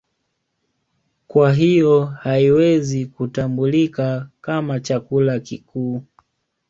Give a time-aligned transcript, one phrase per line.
[1.27, 6.01] Kwa hiyo haiwezi kutambulika kama chakula kikuu